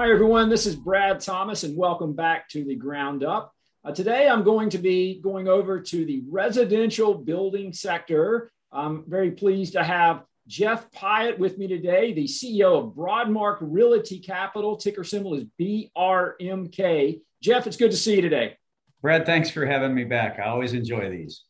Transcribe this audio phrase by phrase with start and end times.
[0.00, 0.48] Hi, everyone.
[0.48, 3.52] This is Brad Thomas, and welcome back to the Ground Up.
[3.84, 8.50] Uh, today, I'm going to be going over to the residential building sector.
[8.72, 14.20] I'm very pleased to have Jeff Pyatt with me today, the CEO of Broadmark Realty
[14.20, 14.74] Capital.
[14.74, 17.20] Ticker symbol is BRMK.
[17.42, 18.56] Jeff, it's good to see you today.
[19.02, 20.38] Brad, thanks for having me back.
[20.38, 21.44] I always enjoy these.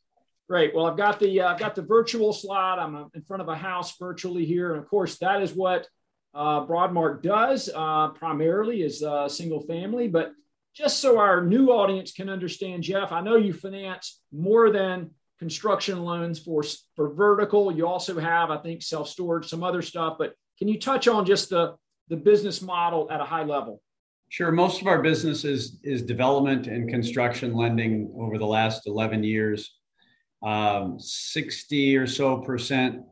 [0.49, 0.75] Great.
[0.75, 2.81] Well, I've got the uh, I've got the virtual slide.
[2.81, 5.87] I'm uh, in front of a house virtually here, and of course, that is what
[6.35, 10.09] uh, Broadmark does uh, primarily is uh, single family.
[10.09, 10.33] But
[10.75, 16.05] just so our new audience can understand, Jeff, I know you finance more than construction
[16.05, 16.63] loans for,
[16.95, 17.73] for vertical.
[17.73, 20.17] You also have, I think, self storage, some other stuff.
[20.19, 21.75] But can you touch on just the,
[22.09, 23.83] the business model at a high level?
[24.29, 24.53] Sure.
[24.53, 29.75] Most of our business is, is development and construction lending over the last 11 years.
[30.43, 33.03] Um, 60 or so percent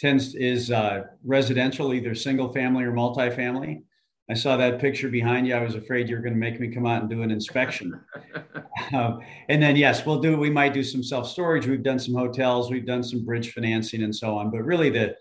[0.00, 3.82] tends is uh, residential, either single family or multifamily.
[4.30, 5.54] I saw that picture behind you.
[5.54, 8.00] I was afraid you were going to make me come out and do an inspection.
[8.94, 10.38] um, and then, yes, we'll do.
[10.38, 11.66] We might do some self storage.
[11.66, 12.70] We've done some hotels.
[12.70, 14.50] We've done some bridge financing and so on.
[14.50, 15.16] But really, the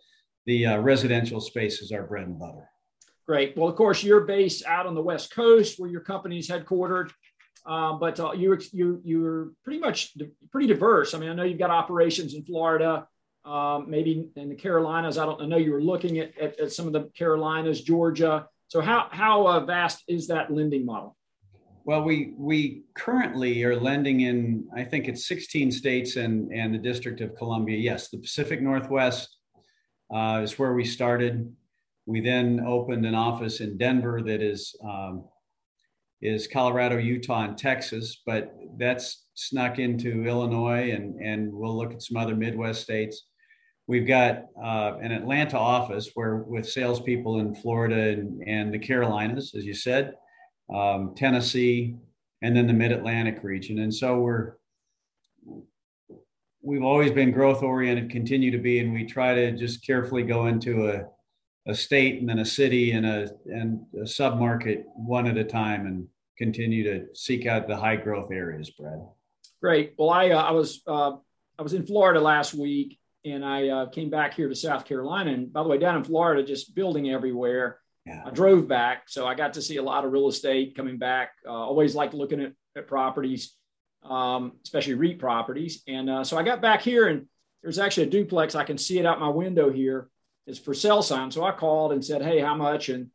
[0.46, 2.70] the uh, residential space is our bread and butter.
[3.28, 3.58] Great.
[3.58, 7.12] Well, of course, you're based out on the West Coast, where your company's headquartered.
[7.66, 10.16] Um, but uh, you you you're pretty much
[10.52, 11.14] pretty diverse.
[11.14, 13.08] I mean, I know you've got operations in Florida,
[13.46, 15.18] um, maybe in the Carolinas.
[15.18, 18.48] I don't I know you were looking at, at, at some of the Carolinas, Georgia.
[18.68, 21.16] So how how uh, vast is that lending model?
[21.86, 26.78] Well, we we currently are lending in I think it's 16 states and and the
[26.78, 27.78] District of Columbia.
[27.78, 29.38] Yes, the Pacific Northwest
[30.14, 31.52] uh, is where we started.
[32.06, 35.26] We then opened an office in Denver that is um,
[36.22, 42.02] is Colorado, Utah, and Texas, but that's snuck into Illinois, and and we'll look at
[42.02, 43.26] some other Midwest states.
[43.88, 49.56] We've got uh, an Atlanta office where with salespeople in Florida and, and the Carolinas,
[49.56, 50.14] as you said,
[50.72, 51.96] um, Tennessee,
[52.44, 53.80] and then the Mid Atlantic region.
[53.80, 54.54] And so we're
[56.62, 60.48] we've always been growth oriented, continue to be, and we try to just carefully go
[60.48, 61.06] into a,
[61.70, 65.86] a state and then a city and a and a submarket one at a time
[65.86, 66.08] and
[66.38, 69.00] continue to seek out the high growth areas, Brad.
[69.62, 69.94] Great.
[69.98, 71.12] Well, I uh, I was uh,
[71.58, 75.32] I was in Florida last week and I uh, came back here to South Carolina.
[75.32, 77.80] And by the way, down in Florida, just building everywhere.
[78.06, 78.24] Yeah.
[78.26, 81.32] I drove back, so I got to see a lot of real estate coming back.
[81.46, 83.54] Uh, always like looking at, at properties,
[84.04, 85.84] um, especially REIT properties.
[85.88, 87.28] And uh, so I got back here, and
[87.62, 88.56] there's actually a duplex.
[88.56, 90.10] I can see it out my window here.
[90.50, 91.32] It's for sale sign.
[91.32, 93.12] So I called and said, "Hey, how much?" And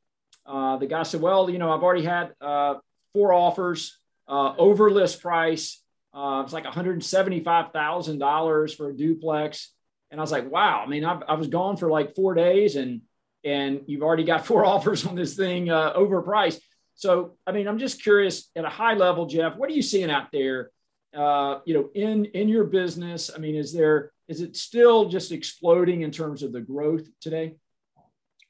[0.46, 2.76] uh, the guy said, "Well, you know, I've already had uh,
[3.12, 5.82] four offers uh, over list price.
[6.14, 9.74] it's like $175,000 for a duplex."
[10.14, 12.76] And I was like, wow, I mean, I, I was gone for like four days
[12.76, 13.00] and,
[13.42, 16.60] and you've already got four offers on this thing uh, overpriced.
[16.94, 20.12] So, I mean, I'm just curious at a high level, Jeff, what are you seeing
[20.12, 20.70] out there,
[21.12, 23.28] uh, you know, in, in your business?
[23.34, 27.56] I mean, is there, is it still just exploding in terms of the growth today?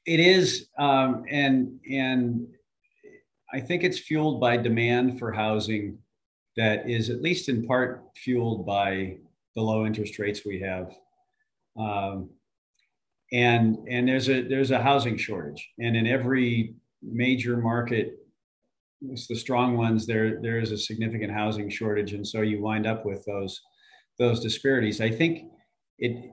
[0.05, 0.67] It is.
[0.77, 2.47] Um, and, and
[3.51, 5.97] I think it's fueled by demand for housing
[6.57, 9.17] that is at least in part fueled by
[9.55, 10.95] the low interest rates we have
[11.77, 12.29] um,
[13.33, 18.19] and and there's a there's a housing shortage, and in every major market,
[19.01, 20.05] it's the strong ones.
[20.05, 23.61] There there is a significant housing shortage, and so you wind up with those
[24.19, 25.01] those disparities.
[25.01, 25.51] I think
[25.97, 26.31] it.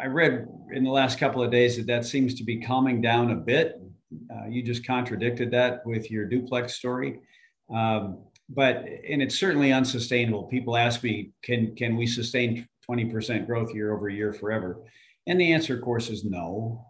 [0.00, 3.30] I read in the last couple of days that that seems to be calming down
[3.30, 3.80] a bit.
[4.30, 7.20] Uh, you just contradicted that with your duplex story.
[7.72, 10.44] Um, but and it's certainly unsustainable.
[10.44, 14.82] People ask me, can can we sustain 20% growth year over year forever?
[15.26, 16.84] And the answer, of course, is no.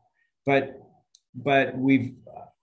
[0.47, 0.81] But
[1.35, 2.15] but we've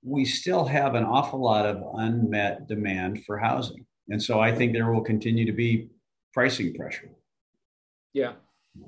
[0.03, 4.73] we still have an awful lot of unmet demand for housing, and so I think
[4.73, 5.89] there will continue to be
[6.33, 7.09] pricing pressure.
[8.13, 8.33] Yeah.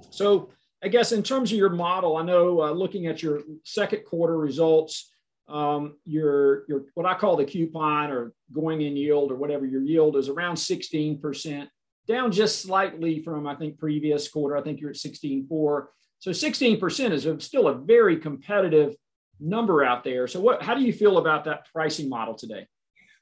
[0.10, 0.50] So
[0.84, 4.38] I guess in terms of your model, I know uh, looking at your second quarter
[4.38, 5.12] results,
[5.48, 9.82] um, your your what I call the coupon or going in yield or whatever your
[9.82, 11.68] yield is around 16%
[12.10, 14.58] down just slightly from, I think, previous quarter.
[14.58, 15.86] I think you're at 16.4.
[16.18, 18.96] So 16% is a, still a very competitive
[19.40, 20.28] number out there.
[20.28, 22.68] So what, how do you feel about that pricing model today?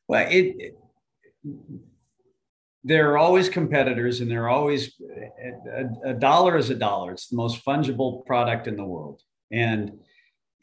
[0.08, 0.80] Well, it, it
[2.88, 4.94] there are always competitors and there are always
[5.74, 7.12] a, a, dollar is a dollar.
[7.12, 9.22] It's the most fungible product in the world.
[9.52, 10.00] And,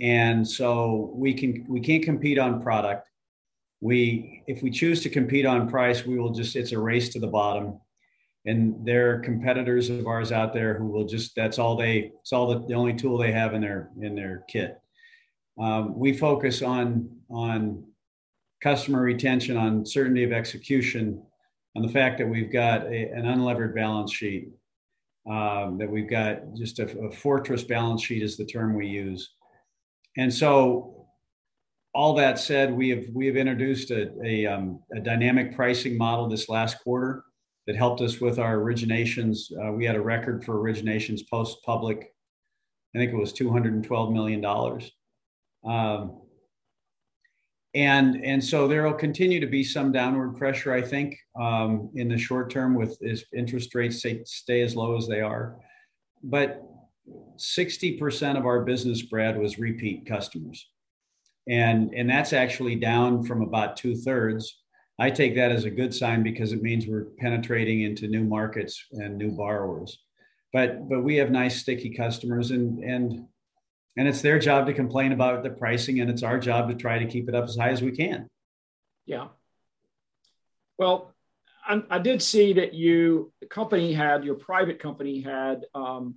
[0.00, 3.08] and so we can, we can't compete on product.
[3.80, 7.20] We, if we choose to compete on price, we will just, it's a race to
[7.20, 7.78] the bottom
[8.46, 12.30] and there are competitors of ours out there who will just that's all they it's
[12.30, 14.78] all the, the only tool they have in their in their kit
[15.58, 17.82] um, we focus on on
[18.64, 21.22] customer retention, on certainty of execution,
[21.76, 24.48] on the fact that we've got a, an unlevered balance sheet,
[25.28, 29.30] um, that we've got just a, a, fortress balance sheet is the term we use.
[30.16, 31.06] And so,
[31.94, 36.28] all that said, we have we have introduced a, a, um, a dynamic pricing model
[36.28, 37.24] this last quarter
[37.66, 39.50] that helped us with our originations.
[39.58, 42.12] Uh, we had a record for originations post public.
[42.94, 44.90] I think it was two hundred and twelve million dollars.
[45.64, 46.20] Um,
[47.74, 52.08] and and so there will continue to be some downward pressure, I think, um, in
[52.08, 55.56] the short term with if interest rates stay, stay as low as they are.
[56.22, 56.62] But
[57.36, 60.68] 60% of our business, Brad, was repeat customers,
[61.48, 64.60] and and that's actually down from about two thirds.
[65.00, 68.80] I take that as a good sign because it means we're penetrating into new markets
[68.92, 69.98] and new borrowers.
[70.52, 73.26] But but we have nice sticky customers, and and
[73.96, 76.98] and it's their job to complain about the pricing and it's our job to try
[76.98, 78.26] to keep it up as high as we can.
[79.06, 79.28] Yeah.
[80.78, 81.14] Well
[81.66, 86.16] I, I did see that you the company had your private company had um,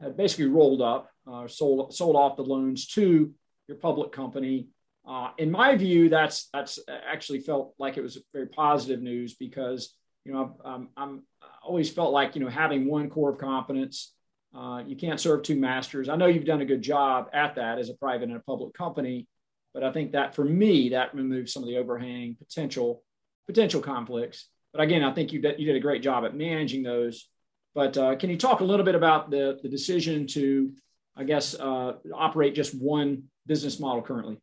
[0.00, 3.32] had basically rolled up uh, sold sold off the loans to
[3.66, 4.68] your public company.
[5.06, 9.94] Uh, in my view that's that's actually felt like it was very positive news because
[10.24, 14.14] you know I'm, I'm I always felt like you know having one core of competence
[14.58, 16.08] uh, you can't serve two masters.
[16.08, 18.74] I know you've done a good job at that as a private and a public
[18.74, 19.28] company,
[19.72, 23.04] but I think that for me that removes some of the overhang potential
[23.46, 24.48] potential conflicts.
[24.72, 27.28] But again, I think you did, you did a great job at managing those.
[27.74, 30.72] But uh, can you talk a little bit about the the decision to,
[31.16, 34.38] I guess, uh, operate just one business model currently?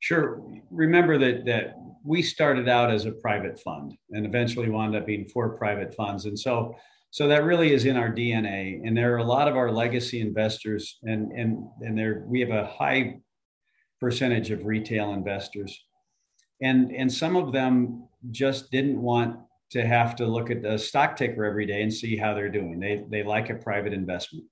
[0.00, 0.42] Sure.
[0.70, 5.26] Remember that that we started out as a private fund and eventually wound up being
[5.26, 6.74] four private funds, and so
[7.12, 8.80] so that really is in our DNA.
[8.84, 12.50] And there are a lot of our legacy investors, and and and there we have
[12.50, 13.20] a high
[14.00, 15.78] percentage of retail investors,
[16.62, 19.38] and and some of them just didn't want
[19.72, 22.80] to have to look at the stock ticker every day and see how they're doing.
[22.80, 24.46] They they like a private investment.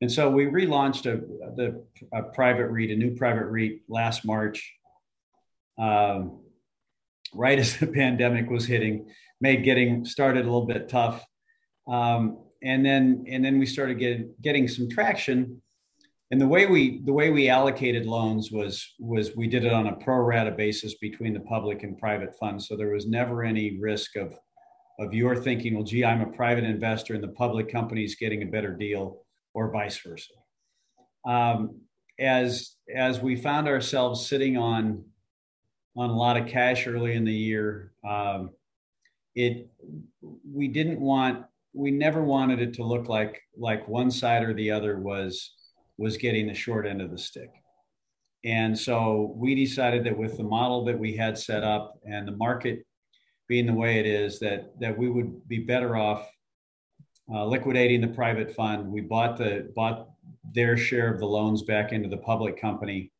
[0.00, 1.16] And so we relaunched a,
[1.56, 4.72] the, a private REIT, a new private REIT last March,
[5.76, 6.38] um,
[7.34, 9.10] right as the pandemic was hitting,
[9.40, 11.26] made getting started a little bit tough.
[11.88, 15.62] Um, and then and then we started getting getting some traction.
[16.30, 19.86] And the way we the way we allocated loans was was we did it on
[19.86, 22.68] a pro rata basis between the public and private funds.
[22.68, 24.34] So there was never any risk of
[24.98, 28.42] of your thinking, well, gee, I'm a private investor and the public company is getting
[28.42, 29.22] a better deal,
[29.54, 30.32] or vice versa.
[31.26, 31.80] Um,
[32.18, 35.04] as as we found ourselves sitting on
[35.96, 38.50] on a lot of cash early in the year, um,
[39.34, 39.70] it
[40.44, 44.70] we didn't want we never wanted it to look like like one side or the
[44.70, 45.54] other was
[45.96, 47.50] was getting the short end of the stick.
[48.44, 52.36] And so we decided that with the model that we had set up and the
[52.36, 52.86] market
[53.48, 56.30] being the way it is, that that we would be better off
[57.32, 58.90] uh, liquidating the private fund.
[58.90, 60.08] We bought the bought
[60.54, 63.10] their share of the loans back into the public company,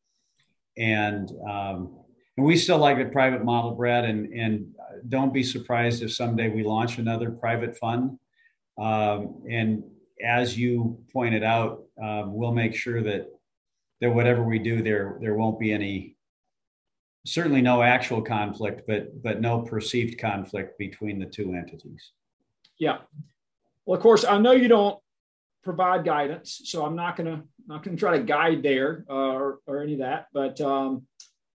[0.77, 1.99] and um,
[2.37, 4.05] and we still like the private model, Brad.
[4.05, 4.73] And and
[5.09, 8.17] don't be surprised if someday we launch another private fund
[8.79, 9.83] um, and
[10.23, 13.27] as you pointed out, um, we'll make sure that
[14.01, 16.15] that whatever we do there, there won't be any,
[17.25, 22.11] certainly no actual conflict, but but no perceived conflict between the two entities.
[22.77, 22.99] Yeah.
[23.85, 24.99] Well, of course, I know you don't
[25.63, 29.83] provide guidance, so I'm not gonna not gonna try to guide there uh, or or
[29.83, 30.27] any of that.
[30.33, 31.05] But um,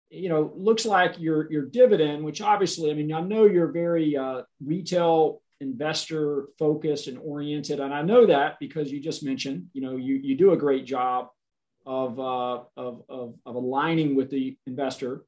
[0.10, 4.18] you know, looks like your your dividend, which obviously, I mean, I know you're very
[4.18, 7.80] uh, retail investor focused and oriented.
[7.80, 10.86] And I know that because you just mentioned, you know, you, you do a great
[10.86, 11.30] job
[11.86, 15.24] of, uh, of, of, of, aligning with the investor.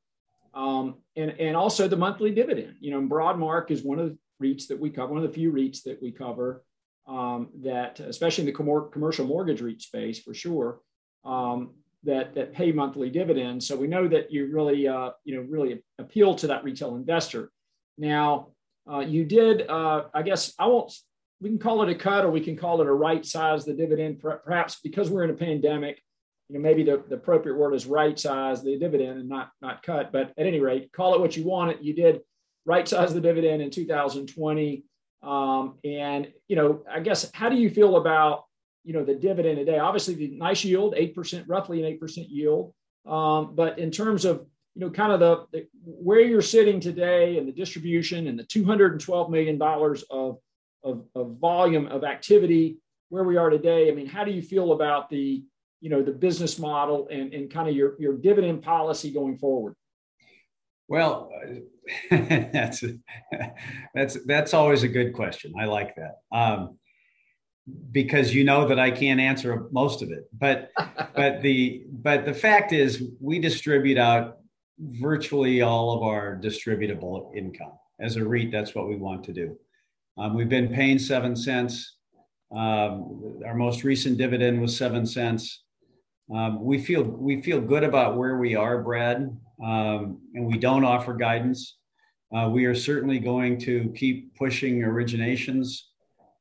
[0.54, 2.76] Um, and, and also the monthly dividend.
[2.80, 5.52] You know, Broadmark is one of the REITs that we cover, one of the few
[5.52, 6.64] REITs that we cover
[7.08, 10.80] um, that, especially in the com- commercial mortgage REIT space for sure,
[11.26, 11.72] um,
[12.04, 13.68] that, that pay monthly dividends.
[13.68, 17.52] So we know that you really, uh, you know, really appeal to that retail investor.
[17.98, 18.50] Now,
[18.92, 20.92] uh, you did, uh, I guess, I won't,
[21.42, 23.74] we can call it a cut or we can call it a right size the
[23.74, 26.02] dividend, perhaps because we're in a pandemic.
[26.50, 29.82] You know, maybe the, the appropriate word is right size the dividend and not not
[29.84, 30.12] cut.
[30.12, 31.82] But at any rate, call it what you want it.
[31.82, 32.22] You did
[32.66, 34.86] right size the dividend in 2020.
[35.22, 38.44] Um, and you know, I guess how do you feel about
[38.84, 39.80] you know the dividend today?
[39.80, 42.74] Obviously, the nice yield, eight percent, roughly an eight percent yield.
[43.06, 47.38] Um, but in terms of you know, kind of the, the, where you're sitting today
[47.38, 50.40] and the distribution and the 212 million dollars of,
[50.84, 52.78] of of volume of activity
[53.10, 53.90] where we are today.
[53.90, 55.44] I mean, how do you feel about the
[55.80, 59.76] you know the business model and and kind of your your dividend policy going forward?
[60.88, 61.32] Well,
[62.10, 62.84] that's
[63.94, 65.54] that's that's always a good question.
[65.60, 66.80] I like that um,
[67.92, 70.28] because you know that I can't answer most of it.
[70.34, 70.72] But
[71.16, 74.40] but the but the fact is, we distribute out
[74.92, 78.52] virtually all of our distributable income as a REIT.
[78.52, 79.58] That's what we want to do.
[80.18, 81.98] Um, we've been paying seven cents.
[82.56, 85.64] Um, our most recent dividend was seven cents.
[86.34, 90.86] Um, we feel we feel good about where we are, Brad, um, and we don't
[90.86, 91.78] offer guidance.
[92.36, 95.82] Uh, we are certainly going to keep pushing originations,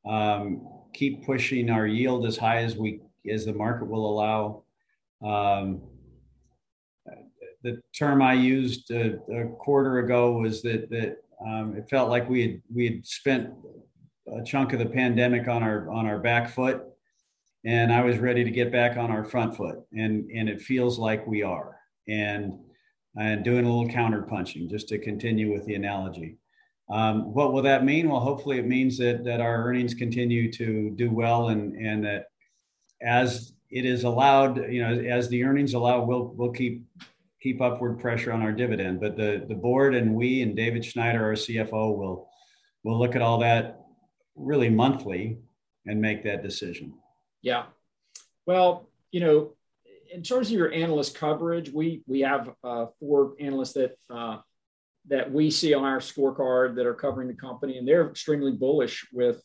[0.08, 4.64] um, keep pushing our yield as high as we as the market will allow.
[5.22, 5.82] Um,
[7.62, 12.28] the term I used a, a, quarter ago was that that um, it felt like
[12.28, 13.50] we had we had spent
[14.26, 16.84] a chunk of the pandemic on our on our back foot
[17.64, 20.98] and I was ready to get back on our front foot, and and it feels
[20.98, 21.76] like we are,
[22.08, 22.58] and
[23.16, 26.38] and doing a little counter punching just to continue with the analogy.
[26.90, 28.08] Um, what will that mean?
[28.08, 32.26] Well, hopefully it means that that our earnings continue to do well, and and that
[33.00, 36.84] as it is allowed, you know, as the earnings allow, we'll we'll keep
[37.42, 39.00] keep upward pressure on our dividend.
[39.00, 42.28] But the the board and we and David Schneider, our CFO, will
[42.84, 43.80] will look at all that
[44.34, 45.38] really monthly
[45.86, 46.94] and make that decision.
[47.42, 47.64] Yeah.
[48.46, 49.52] Well, you know,
[50.12, 54.38] in terms of your analyst coverage, we we have uh, four analysts that uh,
[55.08, 59.06] that we see on our scorecard that are covering the company, and they're extremely bullish
[59.12, 59.42] with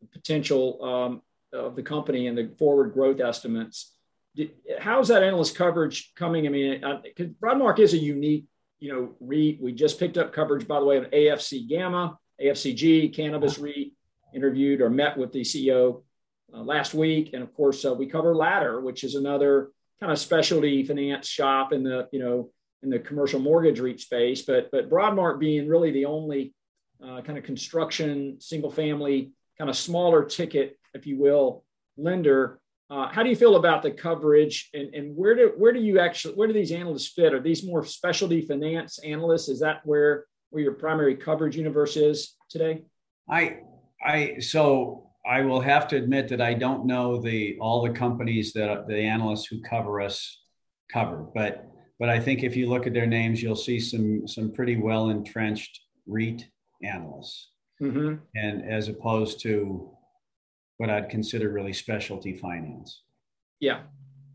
[0.00, 3.95] the potential um, of the company and the forward growth estimates.
[4.80, 6.46] How's that analyst coverage coming?
[6.46, 8.46] I mean, because Broadmark is a unique,
[8.78, 9.60] you know, REIT.
[9.60, 13.92] We just picked up coverage, by the way, of AFC Gamma, AFCG, Cannabis REIT.
[14.34, 16.02] Interviewed or met with the CEO
[16.52, 17.30] uh, last week.
[17.32, 21.72] And of course, uh, we cover Ladder, which is another kind of specialty finance shop
[21.72, 22.50] in the, you know,
[22.82, 24.42] in the commercial mortgage REIT space.
[24.42, 26.52] But, but Broadmark being really the only
[27.02, 31.64] uh, kind of construction, single family, kind of smaller ticket, if you will,
[31.96, 32.60] lender.
[32.88, 35.98] Uh, how do you feel about the coverage and, and where do where do you
[35.98, 37.34] actually where do these analysts fit?
[37.34, 39.48] Are these more specialty finance analysts?
[39.48, 42.82] Is that where where your primary coverage universe is today?
[43.28, 43.58] I
[44.04, 48.52] I so I will have to admit that I don't know the all the companies
[48.52, 50.40] that the analysts who cover us
[50.92, 51.66] cover, but
[51.98, 55.10] but I think if you look at their names, you'll see some some pretty well
[55.10, 56.46] entrenched REIT
[56.84, 57.50] analysts,
[57.82, 58.16] mm-hmm.
[58.36, 59.95] and as opposed to
[60.78, 63.02] what I'd consider really specialty finance.
[63.60, 63.80] Yeah,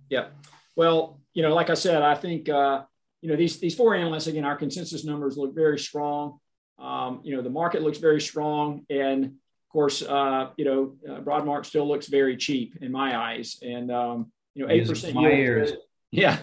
[0.10, 0.28] yeah.
[0.76, 2.84] Well, you know, like I said, I think uh,
[3.22, 4.46] you know these these four analysts again.
[4.46, 6.40] Our consensus numbers look very strong.
[6.80, 11.22] Um, you know, the market looks very strong, and of course, uh, you know, uh,
[11.22, 15.78] Broadmark still looks very cheap in my eyes, and um, you know, eight percent yield.
[16.14, 16.40] Yeah,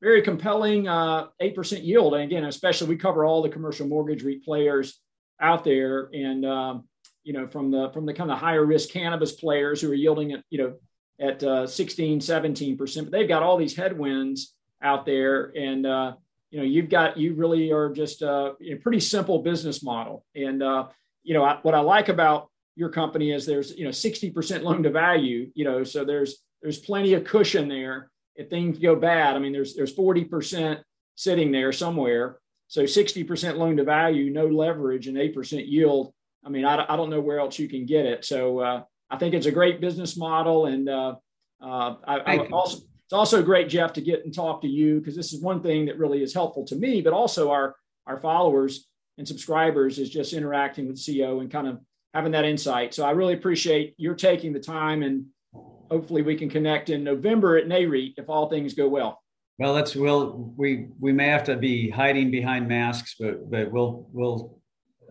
[0.00, 2.14] very compelling uh, eight percent yield.
[2.14, 5.00] And again, especially we cover all the commercial mortgage REIT players
[5.40, 6.84] out there, and um,
[7.30, 10.32] you know, from the from the kind of higher risk cannabis players who are yielding
[10.32, 10.74] at you know
[11.20, 16.14] at uh, 16, 17 percent, but they've got all these headwinds out there, and uh,
[16.50, 20.60] you know, you've got you really are just uh, a pretty simple business model, and
[20.60, 20.88] uh,
[21.22, 24.82] you know, I, what I like about your company is there's you know 60% loan
[24.82, 28.10] to value you know so there's there's plenty of cushion there.
[28.34, 30.80] If things go bad i mean there's there's 40%
[31.14, 32.40] sitting there somewhere.
[32.66, 36.12] So 60% loan to value no leverage and 8% yield
[36.44, 39.16] i mean i, I don't know where else you can get it so uh, i
[39.16, 41.14] think it's a great business model and uh,
[41.62, 45.16] uh, I, I also it's also great jeff to get and talk to you because
[45.16, 48.86] this is one thing that really is helpful to me but also our our followers
[49.20, 51.78] and subscribers is just interacting with CEO and kind of
[52.14, 52.94] having that insight.
[52.94, 57.56] So I really appreciate your taking the time and hopefully we can connect in November
[57.56, 59.22] at NAREIT if all things go well.
[59.58, 64.08] Well, let's we'll we we may have to be hiding behind masks, but but we'll
[64.10, 64.58] we'll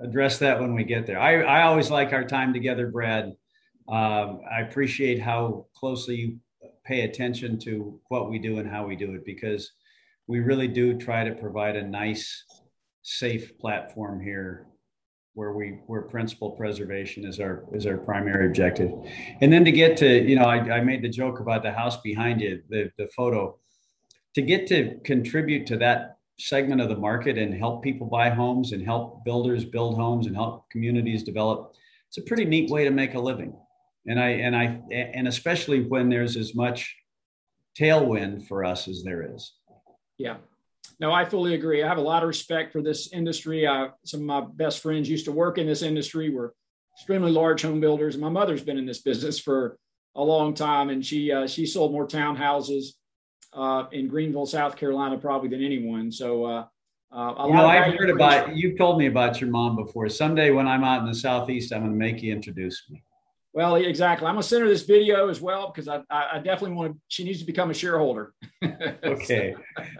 [0.01, 1.19] address that when we get there.
[1.19, 3.33] I I always like our time together, Brad.
[3.87, 6.37] Um, I appreciate how closely you
[6.85, 9.71] pay attention to what we do and how we do it because
[10.27, 12.43] we really do try to provide a nice,
[13.01, 14.67] safe platform here
[15.33, 18.91] where we where principal preservation is our is our primary objective
[19.41, 21.97] and then to get to you know i, I made the joke about the house
[22.01, 23.57] behind you the, the photo
[24.35, 28.71] to get to contribute to that segment of the market and help people buy homes
[28.71, 31.73] and help builders build homes and help communities develop
[32.07, 33.53] it's a pretty neat way to make a living
[34.07, 36.95] and i and i and especially when there's as much
[37.77, 39.53] tailwind for us as there is
[40.17, 40.37] yeah
[40.99, 41.81] no, I fully agree.
[41.81, 43.65] I have a lot of respect for this industry.
[43.65, 46.53] I, some of my best friends used to work in this industry, were
[46.97, 48.17] extremely large home builders.
[48.17, 49.77] My mother's been in this business for
[50.15, 52.95] a long time, and she uh, she sold more townhouses
[53.53, 56.11] uh, in Greenville, South Carolina, probably than anyone.
[56.11, 56.65] So uh,
[57.11, 60.07] Uh, you know, I've heard about you've told me about your mom before.
[60.09, 63.01] Someday when I'm out in the southeast, I'm going to make you introduce me.
[63.51, 64.27] Well, exactly.
[64.27, 66.99] I'm going to send her this video as well because I, I definitely want to.
[67.07, 68.33] She needs to become a shareholder.
[69.03, 69.55] okay.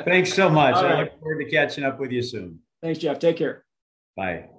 [0.05, 0.75] Thanks so much.
[0.75, 2.59] I look forward to catching up with you soon.
[2.83, 3.17] Thanks, Jeff.
[3.17, 3.65] Take care.
[4.15, 4.58] Bye.